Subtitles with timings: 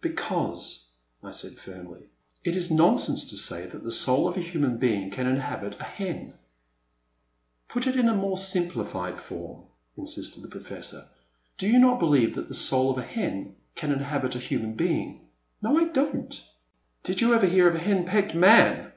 [0.00, 0.90] Because,"
[1.22, 4.76] I said, firmly, '* it is nonsense to say that the soul of a human
[4.76, 6.34] being can inhabit a hen!"
[7.68, 9.62] Put it in a more simplified form!"
[9.96, 14.34] insisted the Professor; *' do you believe that the soid of a hen can inhabit
[14.34, 16.42] a human being?"*' No, I don't!"
[17.04, 18.90] Did you ever hear of a hen pecked man